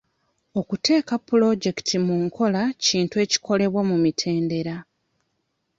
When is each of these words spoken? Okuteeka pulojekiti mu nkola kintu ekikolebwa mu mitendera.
Okuteeka 0.59 1.13
pulojekiti 1.27 1.95
mu 2.05 2.15
nkola 2.25 2.61
kintu 2.85 3.15
ekikolebwa 3.23 3.81
mu 3.89 3.95
mitendera. 4.03 4.75